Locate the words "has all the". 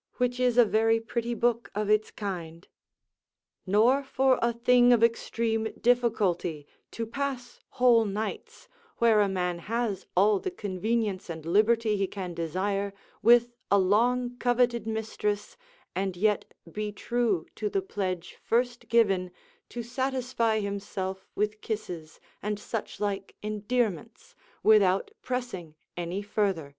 9.58-10.52